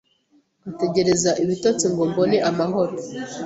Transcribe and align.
nkategereza 0.61 1.31
ibitotsi 1.43 1.85
ngo 1.91 2.03
mbone 2.11 2.37
amahoro. 2.49 2.93